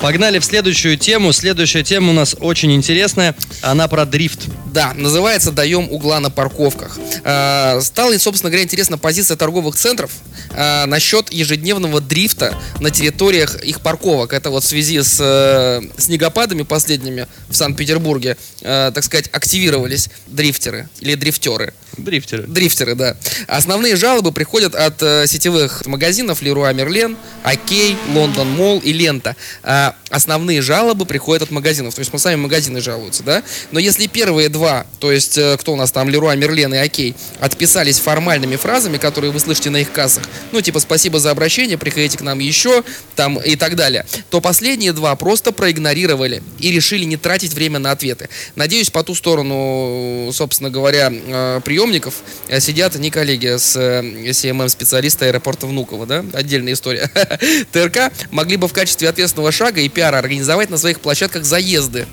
Погнали 0.00 0.38
в 0.38 0.44
следующую 0.44 0.96
тему. 0.96 1.32
Следующая 1.32 1.82
тема 1.82 2.10
у 2.10 2.14
нас 2.14 2.36
очень 2.38 2.72
интересная. 2.74 3.34
Она 3.62 3.88
про 3.88 4.04
дрифт. 4.04 4.48
Да, 4.74 4.92
называется 4.92 5.52
«Даем 5.52 5.88
угла 5.88 6.18
на 6.18 6.30
парковках». 6.30 6.98
Э, 7.22 7.80
стала, 7.80 8.18
собственно 8.18 8.50
говоря, 8.50 8.64
интересна 8.64 8.98
позиция 8.98 9.36
торговых 9.36 9.76
центров 9.76 10.10
э, 10.50 10.86
насчет 10.86 11.32
ежедневного 11.32 12.00
дрифта 12.00 12.58
на 12.80 12.90
территориях 12.90 13.62
их 13.62 13.80
парковок. 13.82 14.32
Это 14.32 14.50
вот 14.50 14.64
в 14.64 14.66
связи 14.66 15.00
с 15.00 15.18
э, 15.20 15.80
снегопадами 15.96 16.62
последними 16.62 17.28
в 17.48 17.54
Санкт-Петербурге, 17.54 18.36
э, 18.62 18.90
так 18.92 19.04
сказать, 19.04 19.28
активировались 19.30 20.10
дрифтеры 20.26 20.88
или 20.98 21.14
дрифтеры. 21.14 21.72
Дрифтеры. 21.96 22.42
Дрифтеры, 22.48 22.96
да. 22.96 23.16
Основные 23.46 23.94
жалобы 23.94 24.32
приходят 24.32 24.74
от 24.74 25.00
э, 25.02 25.28
сетевых 25.28 25.86
магазинов 25.86 26.42
Leroy 26.42 26.74
Merlin, 26.74 27.16
Окей, 27.44 27.96
Лондон 28.12 28.50
Молл 28.50 28.80
и 28.80 28.92
Лента. 28.92 29.36
А 29.62 29.94
основные 30.10 30.62
жалобы 30.62 31.06
приходят 31.06 31.44
от 31.44 31.50
магазинов. 31.50 31.94
То 31.94 32.00
есть 32.00 32.12
мы 32.12 32.18
сами 32.18 32.36
магазины 32.36 32.80
жалуются, 32.80 33.22
да? 33.22 33.42
Но 33.70 33.78
если 33.78 34.06
первые 34.06 34.48
два, 34.48 34.63
то 35.00 35.12
есть 35.12 35.38
э, 35.38 35.56
кто 35.58 35.72
у 35.72 35.76
нас 35.76 35.92
там, 35.92 36.08
Leroy 36.08 36.36
Merlin 36.36 36.74
и 36.74 36.78
Окей, 36.78 37.14
отписались 37.40 37.98
формальными 37.98 38.56
фразами, 38.56 38.98
которые 38.98 39.30
вы 39.30 39.40
слышите 39.40 39.70
на 39.70 39.78
их 39.78 39.92
кассах, 39.92 40.24
ну 40.52 40.60
типа 40.60 40.80
спасибо 40.80 41.18
за 41.18 41.30
обращение, 41.30 41.78
приходите 41.78 42.18
к 42.18 42.22
нам 42.22 42.38
еще, 42.38 42.82
там 43.16 43.38
и 43.38 43.56
так 43.56 43.76
далее, 43.76 44.06
то 44.30 44.40
последние 44.40 44.92
два 44.92 45.14
просто 45.16 45.52
проигнорировали 45.52 46.42
и 46.58 46.70
решили 46.70 47.04
не 47.04 47.16
тратить 47.16 47.52
время 47.52 47.78
на 47.78 47.90
ответы. 47.90 48.28
Надеюсь, 48.56 48.90
по 48.90 49.02
ту 49.02 49.14
сторону, 49.14 50.30
собственно 50.32 50.70
говоря, 50.70 51.10
э, 51.12 51.60
приемников 51.64 52.14
э, 52.48 52.60
сидят 52.60 52.94
не 52.96 53.10
коллеги 53.10 53.56
с 53.56 53.76
э, 53.76 54.02
CMM-специалиста 54.30 55.26
аэропорта 55.26 55.66
Внуково, 55.66 56.06
да? 56.06 56.24
Отдельная 56.32 56.72
история. 56.72 57.10
ТРК 57.72 58.12
могли 58.30 58.56
бы 58.56 58.68
в 58.68 58.72
качестве 58.72 59.08
ответственного 59.08 59.52
шага 59.52 59.80
и 59.80 59.88
пиара 59.88 60.18
организовать 60.18 60.70
на 60.70 60.78
своих 60.78 61.00
площадках 61.00 61.44
заезды. 61.44 62.06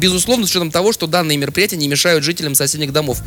Безусловно, 0.00 0.46
с 0.46 0.50
учетом 0.50 0.70
того, 0.70 0.92
что 0.92 1.06
данные 1.06 1.36
мероприятия 1.36 1.76
не 1.76 1.86
мешают 1.86 2.24
жителям 2.24 2.54
соседних 2.54 2.90
домов. 2.90 3.18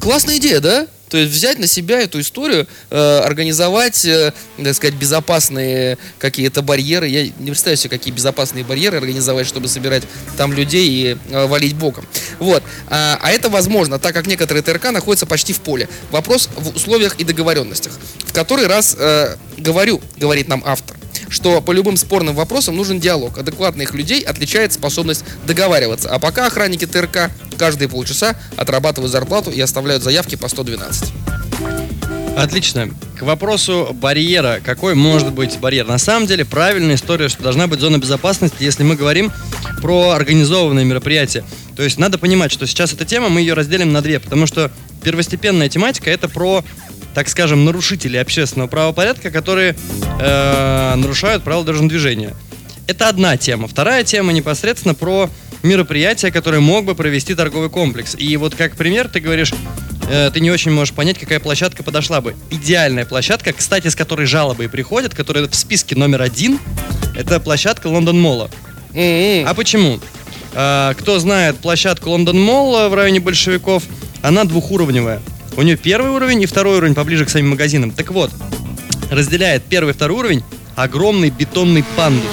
Классная 0.00 0.38
идея, 0.38 0.60
да? 0.60 0.86
То 1.10 1.18
есть 1.18 1.30
взять 1.30 1.58
на 1.58 1.66
себя 1.66 2.00
эту 2.00 2.20
историю, 2.20 2.66
э, 2.90 3.18
организовать, 3.18 4.04
э, 4.06 4.32
так 4.56 4.74
сказать, 4.74 4.94
безопасные 4.94 5.98
какие-то 6.18 6.62
барьеры. 6.62 7.06
Я 7.06 7.24
не 7.24 7.50
представляю 7.50 7.76
себе, 7.76 7.90
какие 7.90 8.14
безопасные 8.14 8.64
барьеры 8.64 8.96
организовать, 8.96 9.46
чтобы 9.46 9.68
собирать 9.68 10.04
там 10.38 10.54
людей 10.54 10.88
и 10.88 11.18
э, 11.30 11.46
валить 11.46 11.74
боком. 11.74 12.06
Вот. 12.38 12.62
А, 12.88 13.18
а 13.20 13.30
это 13.30 13.50
возможно, 13.50 13.98
так 13.98 14.14
как 14.14 14.26
некоторые 14.26 14.62
ТРК 14.62 14.90
находятся 14.92 15.26
почти 15.26 15.52
в 15.52 15.60
поле. 15.60 15.86
Вопрос 16.10 16.48
в 16.56 16.74
условиях 16.74 17.16
и 17.16 17.24
договоренностях. 17.24 17.92
В 18.24 18.32
который 18.32 18.66
раз 18.66 18.96
э, 18.98 19.36
говорю, 19.58 20.00
говорит 20.16 20.48
нам 20.48 20.62
автор 20.64 20.95
что 21.28 21.60
по 21.60 21.72
любым 21.72 21.96
спорным 21.96 22.34
вопросам 22.34 22.76
нужен 22.76 23.00
диалог. 23.00 23.38
Адекватных 23.38 23.94
людей 23.94 24.22
отличает 24.22 24.72
способность 24.72 25.24
договариваться. 25.46 26.10
А 26.10 26.18
пока 26.18 26.46
охранники 26.46 26.86
ТРК 26.86 27.30
каждые 27.58 27.88
полчаса 27.88 28.36
отрабатывают 28.56 29.12
зарплату 29.12 29.50
и 29.50 29.60
оставляют 29.60 30.02
заявки 30.02 30.36
по 30.36 30.48
112. 30.48 31.12
Отлично. 32.36 32.90
К 33.18 33.22
вопросу 33.22 33.96
барьера. 33.98 34.60
Какой 34.62 34.94
может 34.94 35.32
быть 35.32 35.58
барьер? 35.58 35.86
На 35.86 35.96
самом 35.96 36.26
деле, 36.26 36.44
правильная 36.44 36.96
история, 36.96 37.30
что 37.30 37.42
должна 37.42 37.66
быть 37.66 37.80
зона 37.80 37.96
безопасности, 37.96 38.62
если 38.62 38.82
мы 38.82 38.94
говорим 38.94 39.32
про 39.80 40.10
организованные 40.10 40.84
мероприятия. 40.84 41.44
То 41.76 41.82
есть 41.82 41.98
надо 41.98 42.18
понимать, 42.18 42.52
что 42.52 42.66
сейчас 42.66 42.92
эта 42.92 43.06
тема, 43.06 43.30
мы 43.30 43.40
ее 43.40 43.54
разделим 43.54 43.90
на 43.90 44.02
две, 44.02 44.20
потому 44.20 44.46
что 44.46 44.70
первостепенная 45.02 45.70
тематика 45.70 46.10
это 46.10 46.28
про 46.28 46.62
так 47.16 47.30
скажем, 47.30 47.64
нарушителей 47.64 48.20
общественного 48.20 48.68
правопорядка, 48.68 49.30
которые 49.30 49.74
э, 50.20 50.94
нарушают 50.96 51.42
правила 51.44 51.64
дорожного 51.64 51.88
движения. 51.88 52.34
Это 52.86 53.08
одна 53.08 53.38
тема. 53.38 53.68
Вторая 53.68 54.04
тема 54.04 54.34
непосредственно 54.34 54.92
про 54.92 55.30
мероприятия, 55.62 56.30
которые 56.30 56.60
мог 56.60 56.84
бы 56.84 56.94
провести 56.94 57.34
торговый 57.34 57.70
комплекс. 57.70 58.14
И 58.18 58.36
вот 58.36 58.54
как 58.54 58.76
пример 58.76 59.08
ты 59.08 59.20
говоришь, 59.20 59.54
э, 60.10 60.30
ты 60.30 60.40
не 60.40 60.50
очень 60.50 60.72
можешь 60.72 60.92
понять, 60.92 61.18
какая 61.18 61.40
площадка 61.40 61.82
подошла 61.82 62.20
бы. 62.20 62.36
Идеальная 62.50 63.06
площадка, 63.06 63.54
кстати, 63.54 63.88
с 63.88 63.94
которой 63.94 64.26
жалобы 64.26 64.64
и 64.66 64.68
приходят, 64.68 65.14
которая 65.14 65.48
в 65.48 65.54
списке 65.54 65.96
номер 65.96 66.20
один, 66.20 66.58
это 67.16 67.40
площадка 67.40 67.86
Лондон 67.86 68.20
Молла. 68.20 68.50
М-м. 68.92 69.48
А 69.48 69.54
почему? 69.54 70.00
А, 70.52 70.92
кто 70.92 71.18
знает 71.18 71.56
площадку 71.56 72.10
Лондон 72.10 72.38
Молл 72.38 72.90
в 72.90 72.94
районе 72.94 73.20
большевиков, 73.20 73.84
она 74.20 74.44
двухуровневая. 74.44 75.22
У 75.56 75.62
нее 75.62 75.76
первый 75.76 76.10
уровень 76.10 76.42
и 76.42 76.46
второй 76.46 76.76
уровень 76.78 76.94
поближе 76.94 77.24
к 77.24 77.30
самим 77.30 77.50
магазинам. 77.50 77.90
Так 77.90 78.10
вот, 78.10 78.30
разделяет 79.10 79.64
первый 79.64 79.90
и 79.90 79.94
второй 79.94 80.18
уровень 80.18 80.44
огромный 80.74 81.30
бетонный 81.30 81.84
пандус. 81.96 82.30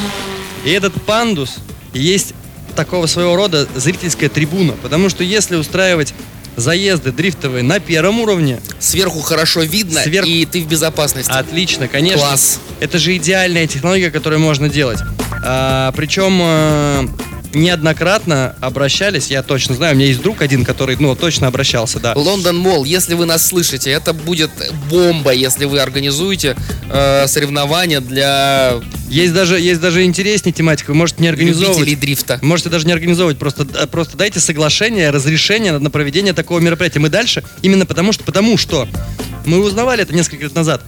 И 0.66 0.72
этот 0.72 0.94
пандус 1.06 1.58
есть 1.94 2.34
такого 2.76 3.06
своего 3.08 3.36
рода 3.36 3.68
зрительская 3.76 4.30
трибуна. 4.30 4.74
Потому 4.82 5.10
что 5.10 5.24
если 5.24 5.56
устраивать 5.56 6.14
заезды 6.56 7.12
дрифтовые 7.12 7.64
на 7.64 7.80
первом 7.80 8.20
уровне, 8.20 8.60
Сверху 8.80 9.22
хорошо 9.22 9.62
видно, 9.62 10.02
Сверх- 10.02 10.28
и 10.28 10.46
ты 10.46 10.62
в 10.62 10.68
безопасности. 10.68 11.32
отлично, 11.32 11.88
конечно. 11.88 12.20
Класс. 12.20 12.60
Это 12.80 13.00
же 13.00 13.16
идеальная 13.16 13.68
технология, 13.68 14.12
которую 14.12 14.40
можно 14.40 14.70
делать. 14.70 15.00
А, 15.46 15.92
причем 15.94 16.40
э, 16.42 17.08
неоднократно 17.54 18.56
обращались, 18.62 19.28
я 19.28 19.44
точно 19.44 19.76
знаю, 19.76 19.94
у 19.94 19.98
меня 19.98 20.08
есть 20.08 20.22
друг 20.22 20.42
один, 20.42 20.66
который, 20.66 20.96
ну, 21.00 21.16
точно 21.16 21.48
обращался, 21.48 22.00
да. 22.00 22.14
Лондон 22.16 22.58
Молл, 22.58 22.84
если 22.84 23.14
вы 23.14 23.26
нас 23.26 23.48
слышите, 23.48 23.92
это 23.92 24.14
будет 24.14 24.52
бомба, 24.90 25.32
если 25.32 25.66
вы 25.66 25.80
организуете 25.80 26.56
э, 26.90 27.28
соревнования 27.28 28.02
для 28.02 28.74
Есть 29.10 29.34
даже, 29.34 29.60
есть 29.60 29.82
даже 29.82 30.04
интереснее 30.04 30.54
тематика, 30.54 30.92
вы 30.92 30.96
можете 30.96 31.22
не 31.22 31.28
организовывать. 31.28 31.80
любителей 31.80 31.96
дрифта. 31.96 32.40
Можете 32.42 32.70
даже 32.70 32.88
не 32.88 32.94
организовывать, 32.94 33.38
просто, 33.38 33.68
э, 33.80 33.88
просто 33.88 34.18
дайте 34.18 34.40
соглашение, 34.40 35.10
разрешение 35.10 35.78
на 35.78 35.90
проведение 35.90 36.34
такого 36.34 36.60
мероприятия. 36.60 37.00
Мы 37.00 37.10
дальше, 37.10 37.44
именно 37.62 37.86
потому 37.86 38.12
что, 38.14 38.24
потому 38.24 38.58
что 38.58 38.88
мы 39.46 39.60
узнавали 39.60 40.04
это 40.04 40.14
несколько 40.14 40.44
лет 40.44 40.56
назад. 40.56 40.82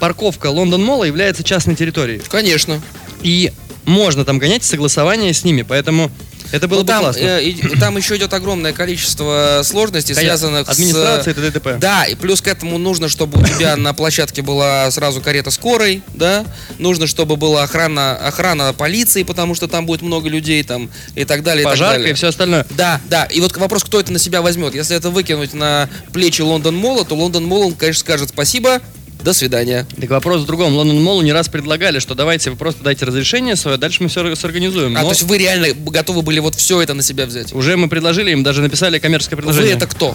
Парковка 0.00 0.48
Лондон 0.48 0.82
Молла 0.82 1.04
является 1.04 1.44
частной 1.44 1.76
территорией. 1.76 2.20
Конечно. 2.28 2.80
И 3.22 3.52
можно 3.84 4.24
там 4.24 4.38
гонять 4.38 4.64
согласование 4.64 5.32
с 5.32 5.44
ними, 5.44 5.62
поэтому 5.62 6.10
это 6.52 6.68
было 6.68 6.78
Но 6.78 6.84
бы 6.84 6.88
там, 6.88 7.00
классно. 7.02 7.20
э, 7.20 7.44
и- 7.44 7.76
там 7.78 7.96
еще 7.96 8.16
идет 8.16 8.32
огромное 8.32 8.72
количество 8.72 9.62
сложностей, 9.64 10.14
Конечно. 10.14 10.36
связанных 10.36 10.68
Администрация 10.68 11.34
с... 11.34 11.38
и 11.38 11.50
т.д. 11.50 11.78
Да, 11.78 12.04
и 12.04 12.14
плюс 12.14 12.40
к 12.40 12.46
этому 12.46 12.78
нужно, 12.78 13.08
чтобы 13.08 13.40
у 13.40 13.44
тебя 13.44 13.76
на 13.76 13.92
площадке 13.92 14.42
была 14.42 14.90
сразу 14.90 15.20
карета 15.20 15.50
скорой, 15.50 16.02
да, 16.14 16.44
нужно, 16.78 17.06
чтобы 17.06 17.36
была 17.36 17.64
охрана, 17.64 18.14
охрана 18.16 18.72
полиции, 18.72 19.22
потому 19.24 19.54
что 19.54 19.66
там 19.66 19.84
будет 19.86 20.02
много 20.02 20.28
людей 20.28 20.62
там 20.62 20.90
и 21.16 21.24
так 21.24 21.42
далее. 21.42 21.62
и 21.62 21.64
так 21.64 21.72
Пожарка 21.72 21.94
далее. 21.98 22.12
и 22.12 22.14
все 22.14 22.28
остальное. 22.28 22.66
Да, 22.70 23.00
да. 23.08 23.24
И 23.24 23.40
вот 23.40 23.56
вопрос, 23.56 23.82
кто 23.82 23.98
это 23.98 24.12
на 24.12 24.18
себя 24.18 24.40
возьмет. 24.40 24.74
Если 24.74 24.96
это 24.96 25.10
выкинуть 25.10 25.54
на 25.54 25.88
плечи 26.12 26.42
Лондон 26.42 26.76
Молла, 26.76 27.04
то 27.04 27.14
Лондон 27.16 27.44
Молл, 27.46 27.68
он, 27.68 27.74
конечно, 27.74 28.00
скажет 28.00 28.28
спасибо, 28.28 28.80
до 29.24 29.32
свидания. 29.32 29.86
Так 30.00 30.10
вопрос 30.10 30.42
в 30.42 30.46
другом. 30.46 30.74
Лондон 30.74 31.02
Моллу 31.02 31.22
не 31.22 31.32
раз 31.32 31.48
предлагали, 31.48 31.98
что 31.98 32.14
давайте 32.14 32.50
вы 32.50 32.56
просто 32.56 32.84
дайте 32.84 33.04
разрешение 33.06 33.56
свое, 33.56 33.76
дальше 33.78 34.02
мы 34.02 34.08
все 34.08 34.34
сорганизуем. 34.36 34.96
А 34.96 35.00
Но 35.00 35.06
то 35.06 35.12
есть 35.14 35.22
вы 35.22 35.38
реально 35.38 35.68
готовы 35.90 36.22
были 36.22 36.38
вот 36.40 36.54
все 36.54 36.80
это 36.82 36.94
на 36.94 37.02
себя 37.02 37.26
взять? 37.26 37.52
уже 37.52 37.76
мы 37.76 37.88
предложили 37.88 38.30
им, 38.30 38.42
даже 38.42 38.60
написали 38.62 38.98
коммерческое 38.98 39.36
Вы 39.36 39.42
предложение. 39.42 39.74
это 39.76 39.86
кто? 39.86 40.14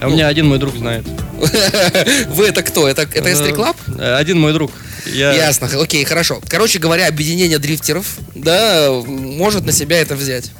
А 0.00 0.06
у 0.08 0.10
меня 0.10 0.26
один 0.28 0.46
мой 0.48 0.58
друг 0.58 0.76
знает. 0.76 1.04
Вы 2.30 2.46
это 2.46 2.62
кто? 2.62 2.88
Это, 2.88 3.02
это 3.02 3.28
Э, 3.28 3.32
Street 3.32 3.52
Club? 3.52 3.76
э, 3.98 4.14
Один 4.16 4.38
мой 4.40 4.52
друг. 4.52 4.72
Я- 5.06 5.32
Ясно, 5.32 5.68
окей, 5.80 6.04
хорошо. 6.04 6.40
Короче 6.48 6.78
говоря, 6.80 7.06
объединение 7.06 7.58
дрифтеров, 7.58 8.06
да, 8.34 8.90
может 9.06 9.64
на 9.64 9.70
себя 9.72 10.00
это 10.00 10.14
взять. 10.16 10.50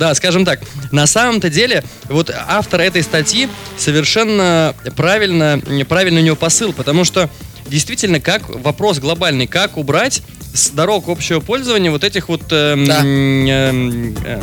Да, 0.00 0.14
скажем 0.14 0.46
так, 0.46 0.60
на 0.92 1.06
самом-то 1.06 1.50
деле, 1.50 1.84
вот 2.08 2.34
автор 2.48 2.80
этой 2.80 3.02
статьи 3.02 3.50
совершенно 3.76 4.74
правильно, 4.96 5.60
правильный 5.86 6.22
у 6.22 6.24
него 6.24 6.36
посыл, 6.36 6.72
потому 6.72 7.04
что 7.04 7.28
действительно, 7.66 8.18
как 8.18 8.48
вопрос 8.48 8.98
глобальный, 8.98 9.46
как 9.46 9.76
убрать 9.76 10.22
с 10.54 10.70
дорог 10.70 11.08
общего 11.10 11.40
пользования 11.40 11.90
вот 11.90 12.02
этих 12.02 12.30
вот 12.30 12.40
эм, 12.50 12.86
Да. 12.86 13.00
эм, 13.04 14.16
э, 14.24 14.40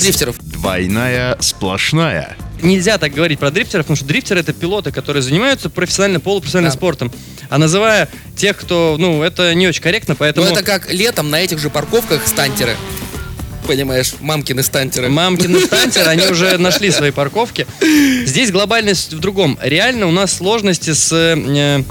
Дрифтеров. 0.00 0.34
Двойная 0.40 1.36
сплошная. 1.38 2.36
нельзя 2.60 2.98
так 2.98 3.12
говорить 3.12 3.38
про 3.38 3.52
дрифтеров, 3.52 3.86
потому 3.86 3.96
что 3.96 4.04
дрифтеры 4.04 4.40
это 4.40 4.52
пилоты, 4.52 4.90
которые 4.90 5.22
занимаются 5.22 5.70
профессионально, 5.70 6.18
полупрофессиональным 6.18 6.72
Да. 6.72 6.76
спортом. 6.76 7.12
А 7.50 7.58
называя 7.58 8.08
тех, 8.36 8.56
кто, 8.56 8.96
ну, 8.98 9.22
это 9.22 9.54
не 9.54 9.68
очень 9.68 9.80
корректно, 9.80 10.16
поэтому... 10.16 10.44
Но 10.44 10.52
это 10.52 10.64
как 10.64 10.92
летом 10.92 11.30
на 11.30 11.40
этих 11.40 11.60
же 11.60 11.70
парковках 11.70 12.26
стантеры. 12.26 12.76
Понимаешь, 13.68 14.14
мамкины 14.20 14.62
стантеры. 14.62 15.10
Мамкины 15.10 15.60
стантеры, 15.66 16.06
они 16.06 16.26
уже 16.26 16.56
нашли 16.56 16.90
свои 16.90 17.10
парковки. 17.10 17.66
Здесь 18.24 18.50
глобальность 18.50 19.12
в 19.12 19.18
другом. 19.20 19.58
Реально 19.62 20.06
у 20.06 20.10
нас 20.10 20.32
сложности 20.32 20.94
с 20.94 21.12
э, 21.12 21.82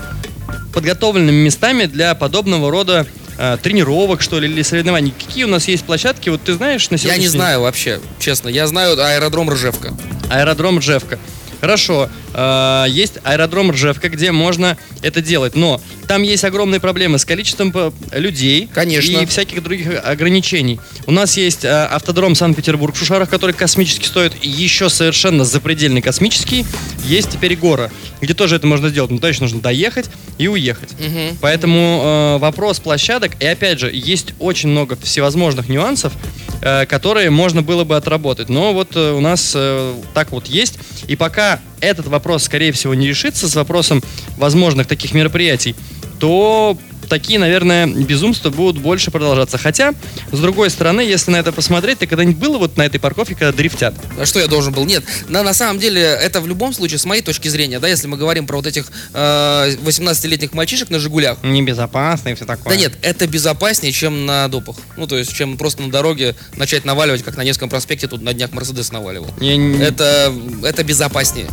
подготовленными 0.73 1.35
местами 1.35 1.85
для 1.85 2.15
подобного 2.15 2.71
рода 2.71 3.05
э, 3.37 3.57
тренировок, 3.61 4.23
что 4.23 4.39
ли, 4.39 4.49
или 4.49 4.63
соревнований. 4.63 5.13
Какие 5.15 5.43
у 5.43 5.49
нас 5.49 5.67
есть 5.67 5.83
площадки? 5.83 6.29
Вот 6.29 6.41
ты 6.41 6.55
знаешь 6.55 6.89
на 6.89 6.95
Я 6.95 7.15
не 7.17 7.27
знаю 7.27 7.61
вообще, 7.61 7.99
честно. 8.17 8.49
Я 8.49 8.65
знаю 8.65 8.99
аэродром 8.99 9.51
Ржевка. 9.51 9.93
Аэродром 10.31 10.79
Ржевка. 10.79 11.19
Хорошо, 11.61 12.09
э, 12.37 12.85
есть 12.89 13.15
аэродром 13.23 13.71
Ржевка, 13.71 14.07
где 14.07 14.31
можно 14.31 14.77
это 15.01 15.21
делать, 15.21 15.55
но 15.55 15.81
там 16.07 16.23
есть 16.23 16.45
огромные 16.45 16.79
проблемы 16.79 17.19
с 17.19 17.25
количеством 17.25 17.73
э, 17.75 17.91
людей 18.13 18.69
Конечно. 18.73 19.17
и 19.17 19.25
всяких 19.25 19.61
других 19.61 20.01
ограничений. 20.05 20.79
У 21.05 21.11
нас 21.11 21.35
есть 21.35 21.65
э, 21.65 21.69
автодром 21.69 22.35
Санкт-Петербург 22.35 22.95
в 22.95 22.99
Шушарах, 22.99 23.29
который 23.29 23.53
космически 23.53 24.05
стоит, 24.05 24.33
и 24.41 24.47
еще 24.47 24.89
совершенно 24.89 25.43
запредельный 25.43 26.01
космический. 26.01 26.65
Есть 27.05 27.31
теперь 27.31 27.55
Гора, 27.57 27.89
где 28.21 28.33
тоже 28.33 28.55
это 28.55 28.67
можно 28.67 28.89
сделать, 28.89 29.11
но 29.11 29.17
точно 29.17 29.43
нужно 29.43 29.59
доехать 29.59 30.09
и 30.37 30.47
уехать. 30.47 30.91
Мгм. 30.99 31.37
Поэтому 31.41 32.01
э, 32.03 32.37
вопрос 32.37 32.79
площадок, 32.79 33.31
и 33.41 33.45
опять 33.45 33.79
же, 33.79 33.91
есть 33.93 34.33
очень 34.39 34.69
много 34.69 34.95
всевозможных 35.01 35.69
нюансов, 35.69 36.13
э, 36.61 36.85
которые 36.85 37.29
можно 37.29 37.61
было 37.61 37.83
бы 37.83 37.95
отработать. 37.95 38.49
Но 38.49 38.73
вот 38.73 38.95
э, 38.95 39.11
у 39.11 39.19
нас 39.19 39.53
э, 39.55 39.95
так 40.13 40.31
вот 40.31 40.47
есть. 40.47 40.77
И 41.07 41.15
пока 41.15 41.59
этот 41.81 42.07
вопрос, 42.07 42.43
скорее 42.43 42.71
всего, 42.71 42.93
не 42.93 43.07
решится 43.07 43.47
с 43.47 43.55
вопросом 43.55 44.03
возможных 44.37 44.87
таких 44.87 45.13
мероприятий, 45.13 45.75
то 46.19 46.77
такие, 47.07 47.39
наверное, 47.39 47.87
безумства 47.87 48.49
будут 48.49 48.81
больше 48.81 49.11
продолжаться. 49.11 49.57
Хотя, 49.57 49.93
с 50.31 50.39
другой 50.39 50.69
стороны, 50.69 51.01
если 51.01 51.31
на 51.31 51.37
это 51.37 51.51
посмотреть, 51.51 51.99
ты 51.99 52.07
когда-нибудь 52.07 52.37
было 52.37 52.57
вот 52.57 52.77
на 52.77 52.85
этой 52.85 52.99
парковке, 52.99 53.35
когда 53.35 53.51
дрифтят? 53.51 53.95
А 54.19 54.25
что 54.25 54.39
я 54.39 54.47
должен 54.47 54.73
был? 54.73 54.85
Нет, 54.85 55.03
на, 55.27 55.43
на 55.43 55.53
самом 55.53 55.79
деле 55.79 56.01
это 56.01 56.41
в 56.41 56.47
любом 56.47 56.73
случае, 56.73 56.99
с 56.99 57.05
моей 57.05 57.21
точки 57.21 57.47
зрения, 57.47 57.79
да, 57.79 57.87
если 57.87 58.07
мы 58.07 58.17
говорим 58.17 58.47
про 58.47 58.57
вот 58.57 58.67
этих 58.67 58.91
э, 59.13 59.75
18-летних 59.83 60.53
мальчишек 60.53 60.89
на 60.89 60.99
«Жигулях», 60.99 61.37
Небезопасно 61.43 62.29
и 62.29 62.35
все 62.35 62.45
такое. 62.45 62.73
да 62.73 62.79
нет, 62.79 62.93
это 63.01 63.27
безопаснее, 63.27 63.91
чем 63.91 64.25
на 64.25 64.47
допах. 64.47 64.75
Ну, 64.95 65.07
то 65.07 65.17
есть, 65.17 65.33
чем 65.33 65.57
просто 65.57 65.81
на 65.81 65.91
дороге 65.91 66.35
начать 66.55 66.85
наваливать, 66.85 67.23
как 67.23 67.37
на 67.37 67.43
Невском 67.43 67.69
проспекте 67.69 68.07
тут 68.07 68.21
на 68.21 68.33
днях 68.33 68.51
Мерседес 68.51 68.91
наваливал. 68.91 69.29
Я 69.39 69.55
Это, 69.81 70.33
это 70.63 70.83
безопаснее. 70.83 71.47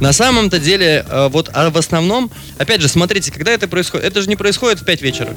На 0.00 0.12
самом-то 0.12 0.58
деле, 0.58 1.04
э, 1.08 1.28
вот 1.30 1.50
а 1.52 1.70
в 1.70 1.76
основном, 1.76 2.30
опять 2.58 2.80
же, 2.80 2.88
смотрите, 2.88 3.30
когда 3.30 3.52
это 3.52 3.68
происходит, 3.68 4.06
это 4.06 4.22
же 4.22 4.28
не 4.28 4.36
происходит 4.36 4.80
в 4.80 4.84
5 4.84 5.02
вечера. 5.02 5.34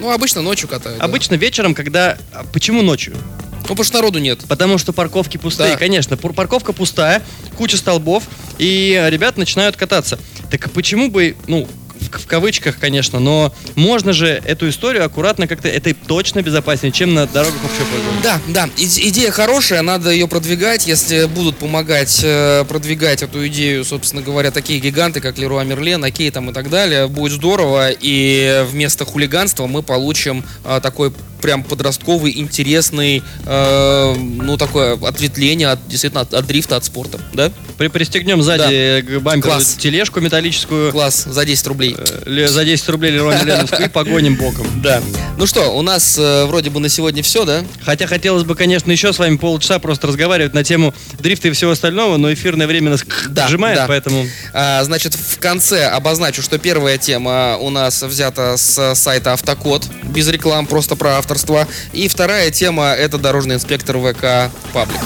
Ну, 0.00 0.10
обычно 0.10 0.42
ночью 0.42 0.68
катают. 0.68 0.98
да. 0.98 1.04
Обычно 1.04 1.34
вечером, 1.34 1.74
когда... 1.74 2.16
а 2.32 2.44
Почему 2.52 2.82
ночью? 2.82 3.16
Ну, 3.62 3.74
потому 3.74 3.84
что 3.84 3.96
народу 3.96 4.18
нет. 4.18 4.40
Потому 4.48 4.78
что 4.78 4.92
парковки 4.94 5.36
пустые, 5.36 5.72
Да. 5.72 5.76
конечно. 5.78 6.16
пар- 6.16 6.32
Парковка 6.32 6.72
пустая, 6.72 7.22
куча 7.56 7.76
столбов, 7.76 8.22
и 8.56 9.06
ребят 9.10 9.36
начинают 9.36 9.76
кататься. 9.76 10.18
Так 10.50 10.70
почему 10.70 11.10
бы, 11.10 11.36
ну, 11.46 11.68
в, 12.10 12.26
кавычках, 12.26 12.78
конечно, 12.78 13.18
но 13.20 13.52
можно 13.74 14.12
же 14.12 14.28
эту 14.44 14.68
историю 14.68 15.04
аккуратно 15.04 15.46
как-то... 15.46 15.68
Это 15.68 15.94
точно 15.94 16.42
безопаснее, 16.42 16.92
чем 16.92 17.14
на 17.14 17.26
дорогах 17.26 17.60
общего 17.64 17.84
пользования. 17.84 18.22
Да, 18.22 18.40
да, 18.48 18.68
иде- 18.76 19.08
идея 19.08 19.30
хорошая, 19.30 19.82
надо 19.82 20.10
ее 20.10 20.28
продвигать. 20.28 20.86
Если 20.86 21.24
будут 21.26 21.56
помогать 21.56 22.20
э, 22.22 22.64
продвигать 22.68 23.22
эту 23.22 23.46
идею, 23.48 23.84
собственно 23.84 24.22
говоря, 24.22 24.50
такие 24.50 24.80
гиганты, 24.80 25.20
как 25.20 25.38
Леруа 25.38 25.64
Мерлен, 25.64 26.04
Окей 26.04 26.30
там 26.30 26.50
и 26.50 26.52
так 26.52 26.70
далее, 26.70 27.08
будет 27.08 27.32
здорово. 27.32 27.90
И 27.90 28.64
вместо 28.70 29.04
хулиганства 29.04 29.66
мы 29.66 29.82
получим 29.82 30.44
э, 30.64 30.80
такой 30.82 31.12
прям 31.40 31.62
подростковый, 31.64 32.38
интересный, 32.38 33.22
э, 33.46 34.14
ну, 34.16 34.56
такое 34.56 34.94
ответвление 35.06 35.68
от, 35.68 35.86
действительно, 35.88 36.22
от, 36.22 36.34
от 36.34 36.46
дрифта, 36.46 36.76
от 36.76 36.84
спорта, 36.84 37.18
да? 37.32 37.50
При, 37.76 37.88
пристегнем 37.88 38.42
сзади 38.42 39.02
к 39.02 39.20
бамперу 39.20 39.52
Класс. 39.54 39.76
тележку 39.78 40.20
металлическую, 40.20 40.90
Класс, 40.92 41.24
за 41.24 41.44
10 41.44 41.66
рублей. 41.66 41.96
э, 41.98 42.46
за 42.48 42.64
10 42.64 42.88
рублей 42.88 43.12
Лероy 43.12 43.36
Мерленовскую 43.38 43.86
и 43.86 43.88
погоним 43.88 44.36
боком. 44.36 44.66
Да. 44.82 45.02
Ну 45.36 45.46
что, 45.46 45.76
у 45.76 45.82
нас 45.82 46.16
э, 46.18 46.44
вроде 46.46 46.70
бы 46.70 46.80
на 46.80 46.88
сегодня 46.88 47.22
все, 47.22 47.44
да? 47.44 47.64
Хотя 47.84 48.06
хотелось 48.06 48.44
бы, 48.44 48.54
конечно, 48.54 48.90
еще 48.92 49.12
с 49.12 49.18
вами 49.18 49.36
полчаса 49.36 49.78
просто 49.78 50.06
разговаривать 50.06 50.54
на 50.54 50.62
тему 50.64 50.94
дрифта 51.18 51.48
и 51.48 51.50
всего 51.52 51.72
остального, 51.72 52.16
но 52.16 52.32
эфирное 52.32 52.66
время 52.66 52.90
нас 52.90 53.04
Да, 53.28 53.48
сжимает, 53.48 53.76
да. 53.78 53.86
поэтому... 53.86 54.26
А, 54.52 54.82
значит, 54.84 55.14
в 55.14 55.38
конце 55.38 55.86
обозначу, 55.86 56.42
что 56.42 56.58
первая 56.58 56.98
тема 56.98 57.56
у 57.58 57.70
нас 57.70 58.02
взята 58.02 58.56
с 58.56 58.94
сайта 58.94 59.32
Автокод, 59.32 59.84
без 60.04 60.28
реклам, 60.28 60.66
просто 60.66 60.96
про 60.96 61.18
авторство. 61.28 61.68
И 61.92 62.08
вторая 62.08 62.50
тема 62.50 62.86
это 62.86 63.18
дорожный 63.18 63.56
инспектор 63.56 63.98
ВК 63.98 64.50
Паблик. 64.72 65.00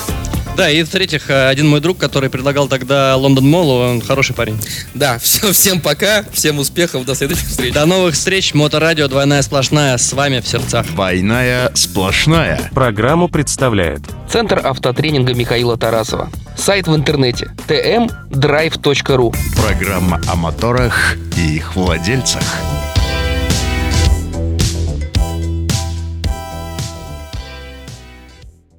Да, 0.57 0.71
и 0.71 0.83
в-третьих, 0.83 1.31
э, 1.31 1.49
один 1.49 1.67
мой 1.67 1.81
друг, 1.81 1.97
который 1.97 2.29
предлагал 2.29 2.69
тогда 2.69 3.17
Лондон 3.17 3.49
Молл, 3.49 3.71
он 3.71 4.03
хороший 4.03 4.35
парень. 4.37 4.61
Да, 4.93 5.19
все, 5.23 5.51
всем 5.51 5.81
пока, 5.81 6.25
всем 6.31 6.59
успехов, 6.59 7.07
до 7.07 7.15
следующих 7.15 7.49
встреч. 7.49 7.73
До 7.73 7.87
новых 7.87 8.15
встреч, 8.15 8.53
Моторадио, 8.53 9.09
двойная 9.09 9.41
сплошная, 9.43 9.97
с 9.97 10.13
вами 10.13 10.41
в 10.41 10.47
сердцах. 10.47 10.87
Двойная 10.89 11.73
сплошная. 11.75 12.71
Программу 12.75 13.29
представляет 13.29 14.03
Центр 14.31 14.61
автотренинга 14.63 15.33
Михаила 15.33 15.79
Тарасова. 15.79 16.31
Сайт 16.57 16.87
в 16.87 16.95
интернете 16.95 17.51
tmdrive.ru 17.67 19.35
Программа 19.57 20.21
о 20.29 20.37
моторах 20.37 21.17
и 21.37 21.57
их 21.57 21.75
владельцах. 21.75 22.43